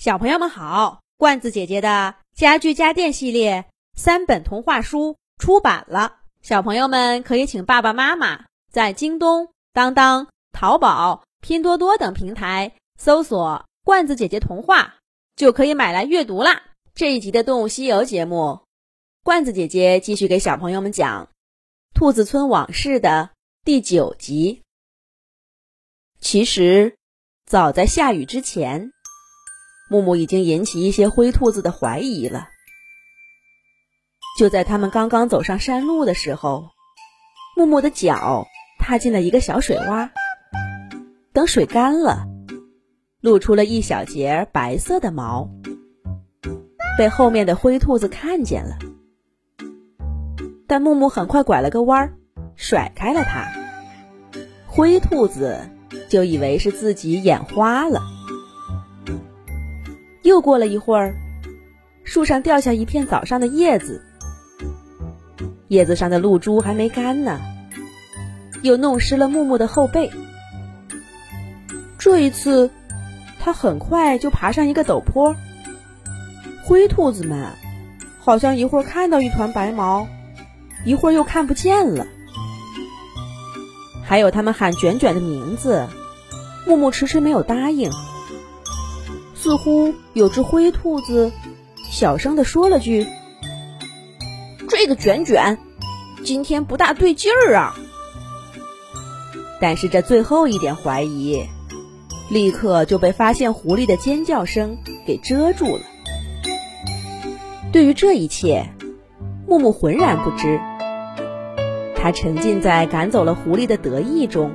[0.00, 14.94] 小朋友们好，罐子姐姐的家具家电系列三本童话书出版了，小朋友们可以请爸爸妈妈在京东、当当、淘宝、拼多多等平台搜索“罐子姐姐童话”，
[15.36, 16.62] 就可以买来阅读啦。
[16.94, 18.60] 这一集的《动物西游》节目，
[19.22, 21.26] 罐子姐姐继续给小朋友们讲
[21.94, 23.32] 《兔子村往事》的
[23.66, 24.62] 第九集。
[26.18, 26.96] 其实，
[27.44, 28.92] 早在下雨之前。
[29.90, 32.48] 木木已经引起一些灰兔子的怀疑了。
[34.38, 36.68] 就在他们刚刚走上山路的时候，
[37.56, 38.46] 木木的脚
[38.78, 40.10] 踏进了一个小水洼。
[41.32, 42.26] 等水干了，
[43.20, 45.50] 露出了一小截白色的毛，
[46.96, 48.78] 被后面的灰兔子看见了。
[50.68, 52.14] 但木木很快拐了个弯儿，
[52.54, 53.52] 甩开了它。
[54.68, 55.68] 灰兔子
[56.08, 58.19] 就以为是自己眼花了。
[60.30, 61.16] 又过了一会儿，
[62.04, 64.00] 树上掉下一片早上的叶子，
[65.66, 67.40] 叶子上的露珠还没干呢，
[68.62, 70.08] 又弄湿了木木的后背。
[71.98, 72.70] 这一次，
[73.40, 75.34] 他很快就爬上一个陡坡。
[76.62, 77.48] 灰兔子们
[78.20, 80.06] 好像一会儿看到一团白毛，
[80.84, 82.06] 一会儿又看不见了。
[84.04, 85.88] 还有他们喊卷卷的名字，
[86.68, 87.90] 木木迟迟没有答应。
[89.50, 91.32] 似乎有只灰兔子
[91.90, 93.04] 小声地说了句
[94.70, 95.58] ：“这个卷卷
[96.22, 97.74] 今天不大对劲儿啊。”
[99.60, 101.42] 但是这最后一点怀疑，
[102.30, 105.82] 立刻就被发现狐狸的尖叫声给遮住了。
[107.72, 108.70] 对于这一切，
[109.48, 110.60] 木木浑然不知，
[111.96, 114.52] 他沉浸在赶走了狐狸的得意中，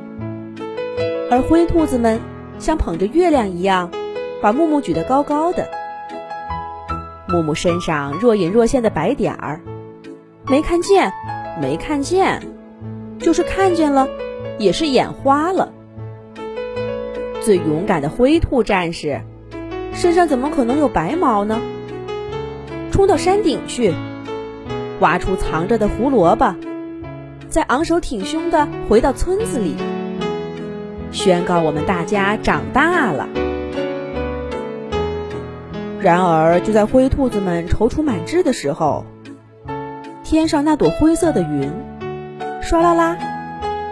[1.30, 2.22] 而灰兔子们
[2.60, 3.92] 像捧着月亮一样。
[4.42, 5.68] 把木木举得高高的，
[7.28, 9.62] 木木身上若隐若现的白点儿，
[10.48, 11.12] 没看见，
[11.60, 12.42] 没看见，
[13.20, 14.08] 就是看见了，
[14.60, 15.72] 也是眼花了。
[17.42, 19.22] 最勇敢的灰兔战士，
[19.94, 21.60] 身上怎么可能有白毛呢？
[22.92, 23.94] 冲到山顶去，
[25.00, 26.56] 挖出藏着的胡萝卜，
[27.50, 29.76] 再昂首挺胸的回到村子里，
[31.12, 33.28] 宣告我们大家长大了。
[36.06, 39.04] 然而，就在灰兔子们踌躇满志的时候，
[40.24, 41.74] 天上那朵灰色的云，
[42.62, 43.18] 唰啦啦，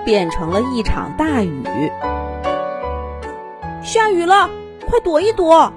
[0.06, 1.64] 变成了一场大雨。
[3.82, 4.48] 下雨了，
[4.88, 5.74] 快躲一躲！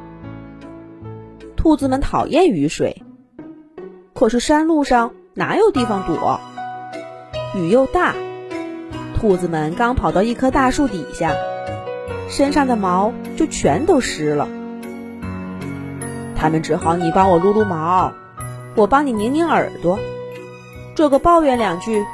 [1.56, 3.02] 兔子们讨厌雨水，
[4.12, 6.38] 可是山路上哪有地方躲？
[7.54, 8.14] 雨又大，
[9.18, 11.32] 兔子们刚跑到一棵大树底下，
[12.28, 14.46] 身上的毛就全都湿了。
[16.38, 18.12] 他们只好你帮我撸撸毛，
[18.74, 19.98] 我帮你拧拧耳朵，
[20.94, 22.04] 这个抱怨两句，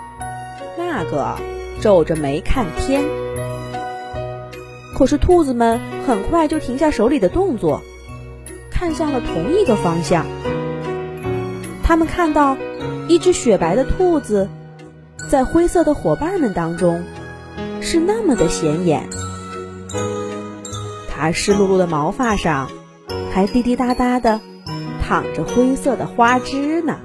[0.79, 1.37] 那个
[1.81, 3.03] 皱着眉看天。
[4.95, 7.83] 可是兔子们很快就停下手里的动作，
[8.71, 10.25] 看向了同一个方向。
[11.83, 12.57] 他们看到
[13.09, 14.49] 一只雪白的兔子，
[15.29, 17.03] 在灰色的伙伴们当中
[17.81, 19.09] 是那么的显眼，
[21.11, 22.71] 它湿漉漉的毛发上。
[23.33, 24.41] 还滴滴答答的
[25.01, 27.01] 淌着灰色的花汁呢。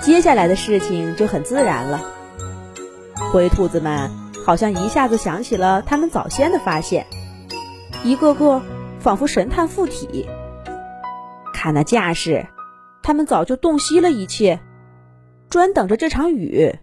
[0.00, 2.00] 接下来的事情就很自然了。
[3.30, 4.10] 灰兔子们
[4.44, 7.06] 好像一下子想起了他们早先的发现，
[8.02, 8.62] 一个个
[8.98, 10.26] 仿佛神探附体。
[11.52, 12.46] 看那架势，
[13.02, 14.60] 他们早就洞悉了一切，
[15.50, 16.78] 专等着这场雨，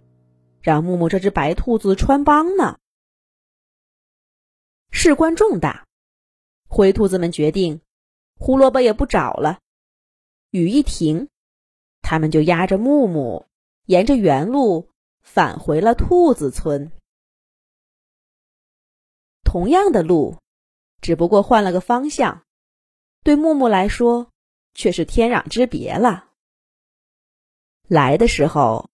[0.62, 2.78] 让木木这只白兔子穿帮呢。
[4.92, 5.89] 事关重大。
[6.72, 7.80] 灰兔子们决定，
[8.38, 9.58] 胡萝卜也不找了。
[10.50, 11.28] 雨一停，
[12.00, 13.46] 他们就压着木木，
[13.86, 14.88] 沿着原路
[15.20, 16.92] 返回了兔子村。
[19.42, 20.38] 同样的路，
[21.00, 22.44] 只不过换了个方向，
[23.24, 24.30] 对木木来说
[24.72, 26.30] 却是天壤之别了。
[27.88, 28.88] 来的时候，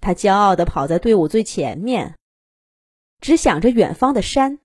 [0.00, 2.18] 他骄傲地跑在队伍最前面，
[3.20, 4.58] 只想着远方的山。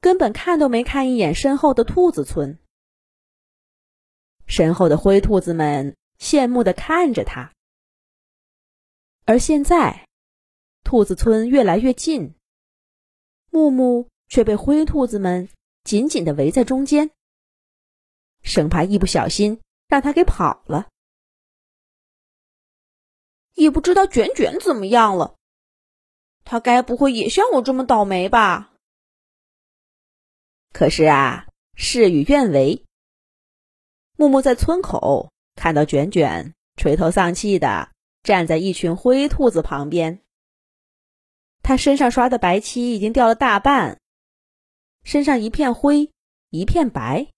[0.00, 2.58] 根本看都没看一眼身后的兔子村，
[4.46, 7.52] 身后的灰兔子们羡慕的看着他。
[9.26, 10.06] 而现在，
[10.82, 12.34] 兔子村越来越近，
[13.50, 15.48] 木木却被灰兔子们
[15.84, 17.10] 紧紧的围在中间，
[18.42, 20.88] 生怕一不小心让他给跑了。
[23.54, 25.36] 也不知道卷卷怎么样了，
[26.44, 28.69] 他该不会也像我这么倒霉吧？
[30.80, 32.86] 可是啊，事与愿违。
[34.16, 37.90] 木木在村口看到卷卷垂头丧气的
[38.22, 40.22] 站在一群灰兔子旁边，
[41.62, 44.00] 他身上刷的白漆已经掉了大半，
[45.04, 46.10] 身上一片灰
[46.48, 47.30] 一片白，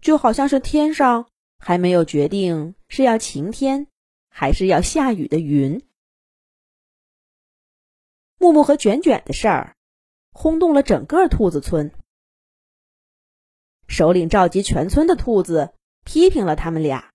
[0.00, 1.28] 就好像是天上
[1.58, 3.86] 还没有决定是要晴天
[4.30, 5.86] 还是要下雨的云。
[8.38, 9.76] 木木和卷卷的事儿
[10.32, 11.92] 轰动了整个兔子村，
[13.88, 15.72] 首领召集全村的兔子。
[16.08, 17.10] 批评了他们俩，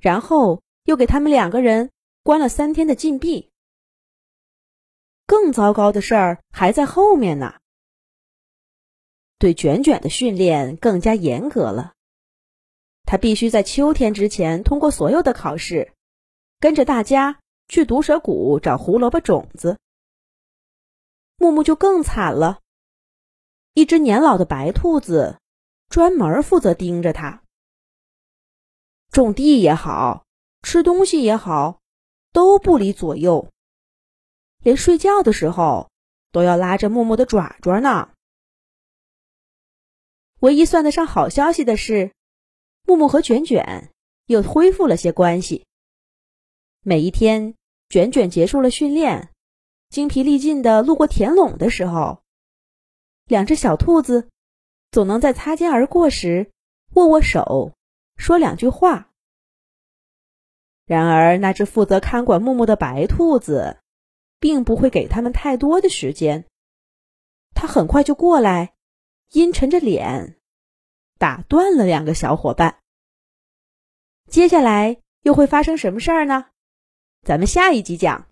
[0.00, 1.90] 然后又给他们两个人
[2.22, 3.50] 关了三天的禁闭。
[5.26, 7.56] 更糟糕的事儿还在后面呢。
[9.38, 11.92] 对卷卷的训练更加严格了，
[13.04, 15.92] 他必须在秋天之前通过所有的考试，
[16.60, 17.38] 跟着大家
[17.68, 19.78] 去毒蛇谷找胡萝卜种子。
[21.36, 22.60] 木木就更惨了，
[23.74, 25.38] 一只年老的白兔子
[25.94, 27.44] 专门负责盯着他。
[29.12, 30.26] 种地也好，
[30.60, 31.80] 吃东西也好，
[32.32, 33.48] 都不离左右。
[34.58, 35.92] 连睡觉的时候
[36.32, 38.10] 都要拉着木木的爪爪呢。
[40.40, 42.12] 唯一算得上好消息的是，
[42.82, 43.92] 木木和卷卷
[44.26, 45.64] 又恢复了些关系。
[46.80, 47.54] 每一天，
[47.88, 49.30] 卷卷结束了训练，
[49.90, 52.24] 精疲力尽的路过田垄的时候，
[53.26, 54.28] 两只小兔子
[54.94, 56.52] 总能在擦肩而过时
[56.92, 57.72] 握握手。
[58.16, 59.10] 说两句话。
[60.86, 63.80] 然而，那只负责看管木木的白兔子，
[64.38, 66.44] 并不会给他们太多的时间。
[67.56, 68.74] 他很快就过来，
[69.32, 70.38] 阴沉着脸，
[71.18, 72.78] 打断了两个小伙伴。
[74.30, 76.50] 接下来又会发生什么事儿呢？
[77.26, 78.22] 咱们下一集讲。